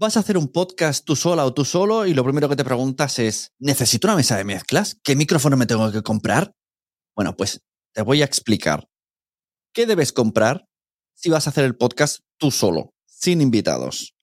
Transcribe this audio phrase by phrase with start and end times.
[0.00, 2.64] Vas a hacer un podcast tú sola o tú solo y lo primero que te
[2.64, 4.98] preguntas es, ¿necesito una mesa de mezclas?
[5.04, 6.54] ¿Qué micrófono me tengo que comprar?
[7.14, 7.60] Bueno, pues
[7.92, 8.88] te voy a explicar
[9.74, 10.64] qué debes comprar
[11.14, 14.14] si vas a hacer el podcast tú solo, sin invitados.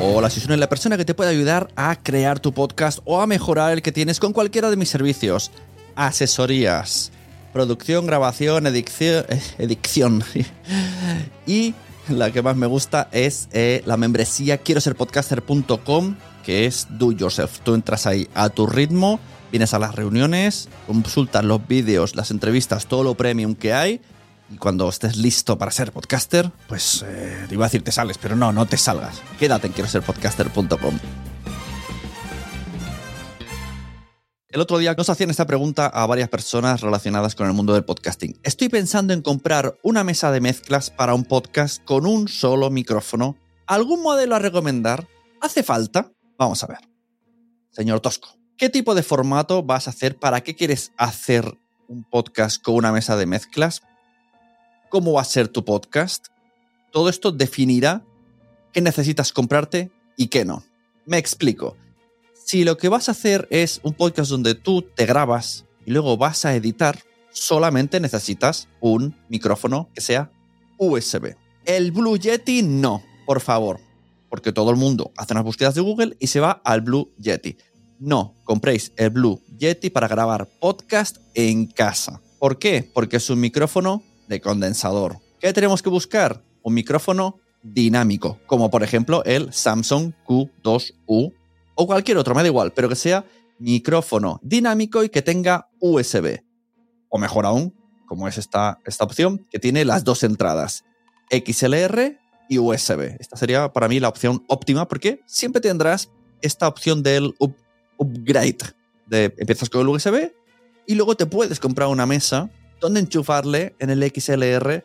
[0.00, 3.74] Hola, soy la persona que te puede ayudar a crear tu podcast o a mejorar
[3.74, 5.52] el que tienes con cualquiera de mis servicios.
[5.94, 7.12] Asesorías,
[7.52, 10.24] producción, grabación, edicción, eh, edicción.
[11.46, 11.76] y
[12.08, 17.12] la que más me gusta es eh, la membresía quiero ser podcaster.com, que es do
[17.12, 17.60] yourself.
[17.60, 19.20] Tú entras ahí a tu ritmo,
[19.50, 24.00] vienes a las reuniones, consultas los vídeos, las entrevistas, todo lo premium que hay.
[24.50, 28.18] Y cuando estés listo para ser podcaster, pues eh, te iba a decir te sales,
[28.18, 29.22] pero no, no te salgas.
[29.38, 31.31] Quédate en quiero ser podcaster.com.
[34.52, 37.86] El otro día nos hacían esta pregunta a varias personas relacionadas con el mundo del
[37.86, 38.38] podcasting.
[38.42, 43.38] Estoy pensando en comprar una mesa de mezclas para un podcast con un solo micrófono.
[43.66, 45.08] ¿Algún modelo a recomendar?
[45.40, 46.12] ¿Hace falta?
[46.36, 46.80] Vamos a ver.
[47.70, 50.18] Señor Tosco, ¿qué tipo de formato vas a hacer?
[50.18, 51.58] ¿Para qué quieres hacer
[51.88, 53.80] un podcast con una mesa de mezclas?
[54.90, 56.26] ¿Cómo va a ser tu podcast?
[56.90, 58.04] Todo esto definirá
[58.74, 60.62] qué necesitas comprarte y qué no.
[61.06, 61.78] Me explico
[62.52, 66.18] si lo que vas a hacer es un podcast donde tú te grabas y luego
[66.18, 66.98] vas a editar,
[67.30, 70.30] solamente necesitas un micrófono que sea
[70.76, 71.34] USB.
[71.64, 73.80] El Blue Yeti no, por favor,
[74.28, 77.56] porque todo el mundo hace unas búsquedas de Google y se va al Blue Yeti.
[77.98, 82.20] No, compréis el Blue Yeti para grabar podcast en casa.
[82.38, 82.86] ¿Por qué?
[82.92, 85.16] Porque es un micrófono de condensador.
[85.40, 86.44] ¿Qué tenemos que buscar?
[86.62, 91.32] Un micrófono dinámico, como por ejemplo el Samsung Q2U
[91.74, 93.24] o cualquier otro, me da igual, pero que sea
[93.58, 96.42] micrófono dinámico y que tenga USB.
[97.08, 97.74] O mejor aún,
[98.06, 100.84] como es esta, esta opción, que tiene las dos entradas,
[101.30, 102.18] XLR
[102.48, 103.16] y USB.
[103.18, 106.10] Esta sería para mí la opción óptima porque siempre tendrás
[106.40, 107.34] esta opción del
[107.96, 108.58] upgrade.
[109.06, 110.32] De, empiezas con el USB
[110.86, 112.50] y luego te puedes comprar una mesa
[112.80, 114.84] donde enchufarle en el XLR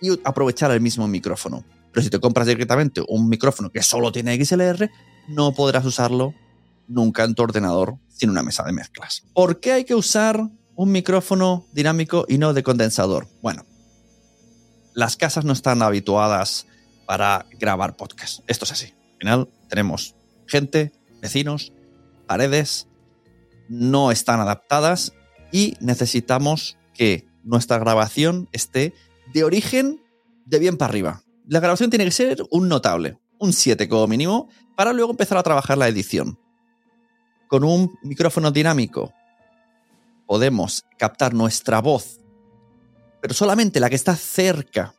[0.00, 1.64] y aprovechar el mismo micrófono.
[1.92, 4.90] Pero si te compras directamente un micrófono que solo tiene XLR,
[5.28, 6.34] no podrás usarlo
[6.88, 9.24] nunca en tu ordenador sin una mesa de mezclas.
[9.34, 13.28] ¿Por qué hay que usar un micrófono dinámico y no de condensador?
[13.40, 13.64] Bueno,
[14.94, 16.66] las casas no están habituadas
[17.06, 18.40] para grabar podcast.
[18.46, 18.86] Esto es así.
[18.86, 20.14] Al final tenemos
[20.46, 21.72] gente, vecinos,
[22.26, 22.88] paredes,
[23.68, 25.12] no están adaptadas
[25.50, 28.94] y necesitamos que nuestra grabación esté
[29.32, 30.00] de origen
[30.46, 31.22] de bien para arriba.
[31.46, 35.42] La grabación tiene que ser un notable, un 7 como mínimo, para luego empezar a
[35.42, 36.38] trabajar la edición.
[37.48, 39.12] Con un micrófono dinámico
[40.26, 42.20] podemos captar nuestra voz,
[43.20, 44.94] pero solamente la que está cerca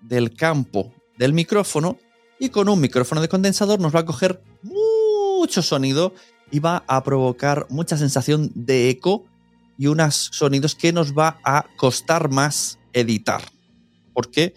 [0.00, 1.98] del campo del micrófono
[2.40, 6.12] y con un micrófono de condensador nos va a coger mucho sonido
[6.50, 9.24] y va a provocar mucha sensación de eco
[9.78, 13.42] y unos sonidos que nos va a costar más editar.
[14.12, 14.54] Porque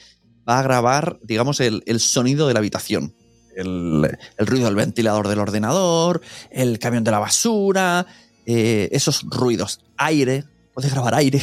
[0.52, 3.16] va a grabar, digamos, el, sonido de la habitación
[3.56, 8.06] el, ruido del ventilador del ordenador, el camión de la basura,
[8.46, 10.44] eh, esos ruidos, aire,
[10.74, 11.42] puedes grabar aire.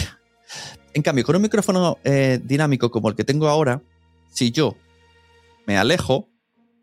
[0.93, 3.81] En cambio, con un micrófono eh, dinámico como el que tengo ahora,
[4.31, 4.77] si yo
[5.67, 6.29] me alejo,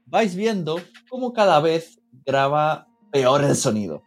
[0.06, 4.02] vais viendo cómo cada vez graba peor el sonido.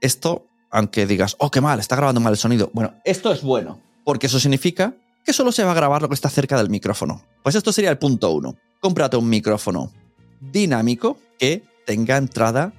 [0.00, 2.70] Esto, aunque digas, oh, qué mal, está grabando mal el sonido.
[2.72, 4.94] Bueno, esto es bueno, porque eso significa
[5.24, 7.24] que solo se va a grabar lo que está cerca del micrófono.
[7.42, 8.56] Pues esto sería el punto uno.
[8.80, 9.92] Cómprate un micrófono
[10.40, 12.72] dinámico que tenga entrada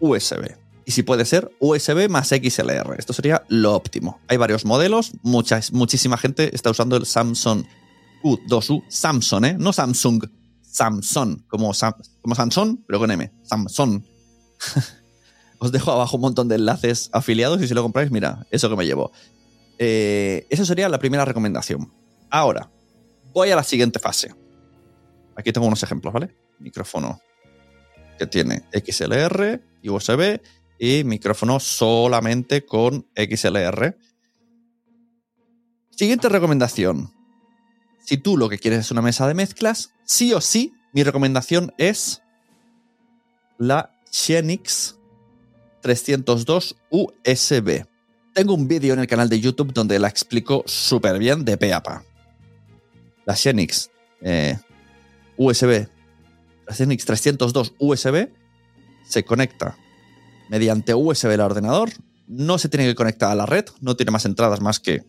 [0.00, 0.56] USB.
[0.84, 2.96] Y si puede ser USB más XLR.
[2.98, 4.20] Esto sería lo óptimo.
[4.28, 5.12] Hay varios modelos.
[5.22, 7.64] muchísima gente está usando el Samsung
[8.22, 8.84] U2U.
[8.88, 9.56] Samsung, ¿eh?
[9.58, 10.24] No Samsung.
[10.62, 11.42] Samsung.
[11.48, 11.72] Como,
[12.20, 13.32] como Samsung, pero con M.
[13.42, 14.02] Samsung.
[15.58, 18.74] Os dejo abajo un montón de enlaces afiliados y si lo compráis, mira, eso que
[18.74, 19.12] me llevo.
[19.84, 21.92] Eh, eso sería la primera recomendación.
[22.30, 22.70] Ahora,
[23.32, 24.32] voy a la siguiente fase.
[25.34, 26.36] Aquí tengo unos ejemplos, ¿vale?
[26.60, 27.20] Micrófono
[28.16, 30.40] que tiene XLR y USB
[30.78, 33.98] y micrófono solamente con XLR.
[35.90, 37.12] Siguiente recomendación.
[38.04, 41.74] Si tú lo que quieres es una mesa de mezclas, sí o sí, mi recomendación
[41.76, 42.22] es
[43.58, 44.96] la Xenix
[45.80, 47.91] 302 USB.
[48.34, 51.74] Tengo un vídeo en el canal de YouTube donde la explico súper bien de pe
[51.74, 52.02] a pa.
[53.26, 53.90] La Xenix
[54.22, 54.58] eh,
[55.36, 55.86] USB,
[56.66, 58.28] la Xenix 302 USB
[59.04, 59.76] se conecta
[60.48, 61.90] mediante USB al ordenador.
[62.26, 65.04] No se tiene que conectar a la red, no tiene más entradas más que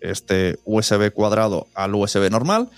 [0.00, 2.70] este USB cuadrado al USB normal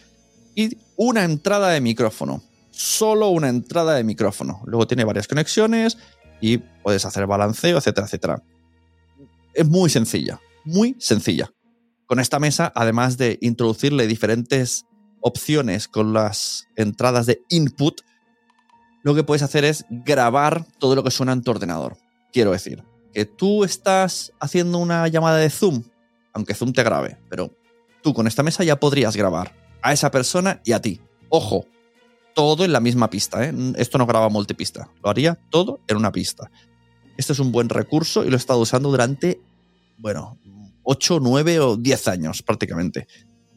[0.54, 2.42] y una entrada de micrófono.
[2.70, 4.60] Solo una entrada de micrófono.
[4.66, 5.96] Luego tiene varias conexiones
[6.42, 8.42] y puedes hacer balanceo, etcétera, etcétera.
[9.54, 11.50] Es muy sencilla, muy sencilla.
[12.06, 14.86] Con esta mesa, además de introducirle diferentes
[15.20, 18.00] opciones con las entradas de input,
[19.02, 21.96] lo que puedes hacer es grabar todo lo que suena en tu ordenador.
[22.32, 25.82] Quiero decir, que tú estás haciendo una llamada de Zoom,
[26.32, 27.56] aunque Zoom te grabe, pero
[28.02, 31.00] tú con esta mesa ya podrías grabar a esa persona y a ti.
[31.28, 31.66] Ojo,
[32.34, 33.44] todo en la misma pista.
[33.44, 33.52] ¿eh?
[33.76, 36.50] Esto no graba multipista, lo haría todo en una pista.
[37.16, 39.40] Este es un buen recurso y lo he estado usando durante,
[39.98, 40.38] bueno,
[40.82, 43.06] 8, 9 o 10 años prácticamente.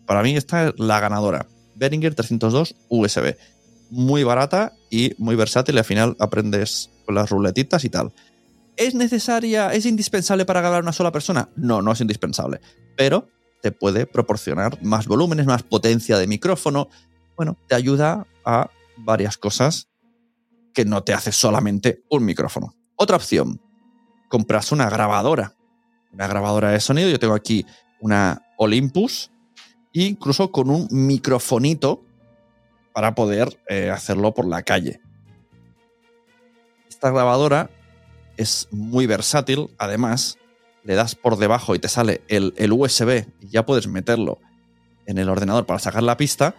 [0.05, 1.47] Para mí esta es la ganadora.
[1.75, 3.35] Behringer 302 USB
[3.89, 8.13] muy barata y muy versátil y al final aprendes con las ruletitas y tal.
[8.77, 11.49] ¿Es necesaria, es indispensable para grabar una sola persona?
[11.55, 12.59] No, no es indispensable,
[12.97, 13.29] pero
[13.61, 16.89] te puede proporcionar más volúmenes, más potencia de micrófono.
[17.37, 19.87] Bueno, te ayuda a varias cosas
[20.73, 22.75] que no te hace solamente un micrófono.
[23.05, 23.61] Otra opción,
[24.29, 25.53] compras una grabadora,
[26.11, 27.07] una grabadora de sonido.
[27.07, 27.63] Yo tengo aquí
[27.99, 29.29] una Olympus,
[29.93, 32.03] incluso con un microfonito
[32.95, 35.01] para poder eh, hacerlo por la calle.
[36.89, 37.69] Esta grabadora
[38.37, 40.39] es muy versátil, además
[40.83, 44.39] le das por debajo y te sale el, USB y ya puedes meterlo
[45.05, 46.55] en el ordenador para sacar la pista.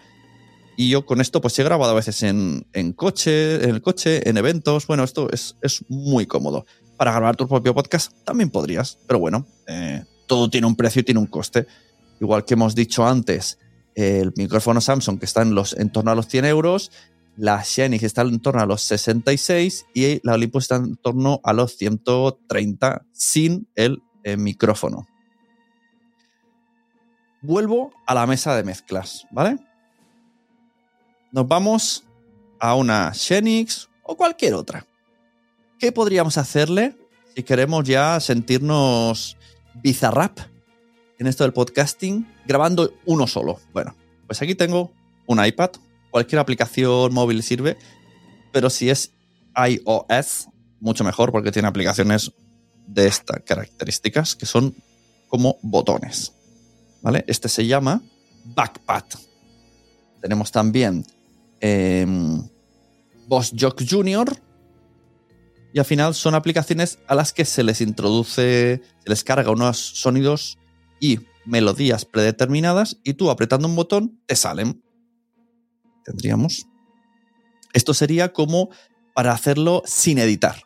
[0.76, 2.64] Y yo con esto pues he grabado a veces en,
[2.94, 4.86] coche, en el coche, en eventos.
[4.86, 5.56] Bueno, esto es,
[5.88, 6.66] muy cómodo.
[6.96, 11.04] Para grabar tu propio podcast también podrías, pero bueno, eh, todo tiene un precio y
[11.04, 11.66] tiene un coste.
[12.20, 13.58] Igual que hemos dicho antes,
[13.94, 16.90] el micrófono Samsung que está en, los, en torno a los 100 euros,
[17.36, 21.52] la Xenix está en torno a los 66 y la Olympus está en torno a
[21.52, 25.06] los 130 sin el eh, micrófono.
[27.42, 29.58] Vuelvo a la mesa de mezclas, ¿vale?
[31.36, 32.02] Nos vamos
[32.58, 34.86] a una Xenix o cualquier otra.
[35.78, 36.96] ¿Qué podríamos hacerle
[37.34, 39.36] si queremos ya sentirnos
[39.74, 40.38] bizarrap
[41.18, 43.60] en esto del podcasting grabando uno solo.
[43.74, 43.94] Bueno,
[44.26, 44.94] pues aquí tengo
[45.26, 45.72] un iPad,
[46.10, 47.76] cualquier aplicación móvil sirve,
[48.50, 49.12] pero si es
[49.54, 50.48] iOS,
[50.80, 52.32] mucho mejor porque tiene aplicaciones
[52.86, 54.74] de estas características que son
[55.28, 56.32] como botones.
[57.02, 57.26] ¿Vale?
[57.26, 58.00] Este se llama
[58.42, 59.04] Backpad.
[60.22, 61.04] Tenemos también
[61.60, 62.06] eh,
[63.26, 64.28] Boss Jock Junior.
[65.72, 69.76] Y al final son aplicaciones a las que se les introduce, se les carga unos
[69.78, 70.58] sonidos
[71.00, 74.82] y melodías predeterminadas y tú apretando un botón te salen.
[76.04, 76.66] Tendríamos.
[77.72, 78.70] Esto sería como
[79.14, 80.62] para hacerlo sin editar.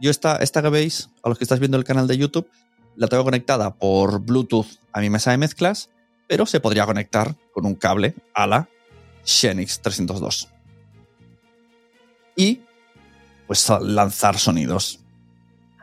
[0.00, 2.48] Yo esta, esta que veis, a los que estáis viendo el canal de YouTube,
[2.96, 5.90] la tengo conectada por Bluetooth a mi mesa de mezclas,
[6.28, 8.68] pero se podría conectar con un cable a la
[9.26, 10.48] Xenix 302.
[12.36, 12.60] Y
[13.46, 15.00] pues lanzar sonidos.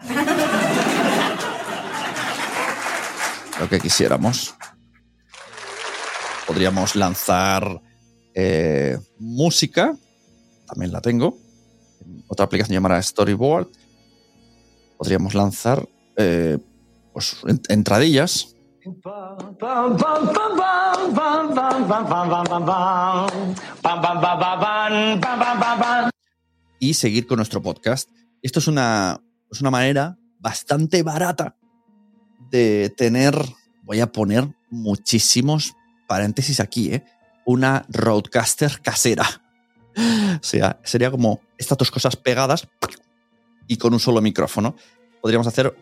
[3.60, 4.56] lo que quisiéramos.
[6.48, 7.82] Podríamos lanzar
[8.34, 9.96] eh, música,
[10.68, 11.38] también la tengo.
[12.28, 13.68] Otra aplicación llamada Storyboard.
[14.98, 16.58] Podríamos lanzar eh,
[17.14, 17.38] pues,
[17.70, 18.53] entradillas
[26.80, 28.10] Y seguir con nuestro podcast.
[28.42, 31.56] Esto es una, es una manera bastante barata
[32.50, 33.36] de tener,
[33.84, 35.74] voy a poner muchísimos
[36.08, 37.06] paréntesis aquí, ¿eh?
[37.46, 39.26] una roadcaster casera.
[39.96, 42.68] O sea, sería como estas dos cosas pegadas
[43.68, 44.76] y con un solo micrófono.
[45.22, 45.74] Podríamos hacer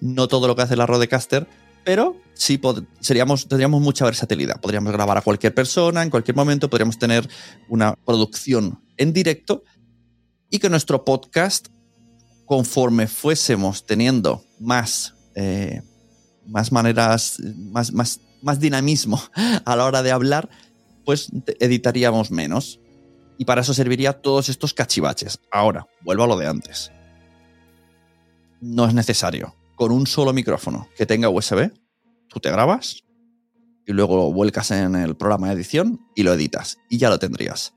[0.00, 1.46] no todo lo que hace la Rodecaster,
[1.84, 2.60] pero sí
[3.00, 4.60] seríamos, tendríamos mucha versatilidad.
[4.60, 7.28] Podríamos grabar a cualquier persona en cualquier momento, podríamos tener
[7.68, 9.64] una producción en directo
[10.50, 11.68] y que nuestro podcast,
[12.46, 15.82] conforme fuésemos teniendo más, eh,
[16.46, 19.20] más maneras, más, más, más dinamismo
[19.64, 20.48] a la hora de hablar,
[21.04, 22.78] pues editaríamos menos.
[23.38, 25.40] Y para eso serviría todos estos cachivaches.
[25.50, 26.92] Ahora, vuelvo a lo de antes.
[28.60, 29.56] No es necesario.
[29.82, 31.72] Con un solo micrófono que tenga USB,
[32.28, 33.02] tú te grabas
[33.84, 36.78] y luego vuelcas en el programa de edición y lo editas.
[36.88, 37.74] Y ya lo tendrías.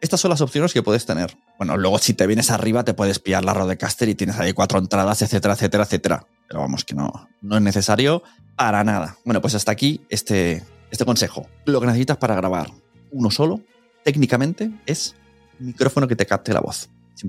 [0.00, 1.38] Estas son las opciones que puedes tener.
[1.56, 4.80] Bueno, luego si te vienes arriba te puedes pillar la Rodecaster y tienes ahí cuatro
[4.80, 6.26] entradas, etcétera, etcétera, etcétera.
[6.48, 8.24] Pero vamos, que no, no es necesario
[8.56, 9.16] para nada.
[9.24, 11.46] Bueno, pues hasta aquí este, este consejo.
[11.64, 12.72] Lo que necesitas para grabar
[13.12, 13.60] uno solo,
[14.02, 15.14] técnicamente, es
[15.60, 16.90] un micrófono que te capte la voz.
[17.14, 17.28] Sin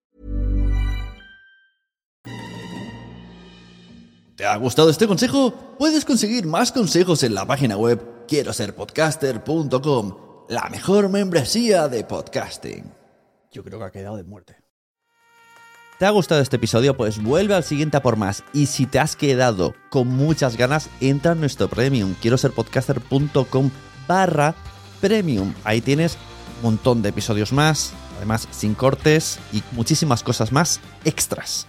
[4.41, 5.53] ¿Te ha gustado este consejo?
[5.77, 10.17] Puedes conseguir más consejos en la página web quiero ser podcaster.com,
[10.49, 12.91] la mejor membresía de podcasting.
[13.51, 14.55] Yo creo que ha quedado de muerte.
[15.99, 16.97] ¿Te ha gustado este episodio?
[16.97, 18.43] Pues vuelve al siguiente a por más.
[18.51, 22.15] Y si te has quedado con muchas ganas, entra en nuestro premium.
[22.19, 23.69] Quiero ser podcaster.com
[24.07, 24.55] barra
[25.01, 25.53] premium.
[25.63, 26.17] Ahí tienes
[26.57, 31.67] un montón de episodios más, además sin cortes y muchísimas cosas más extras.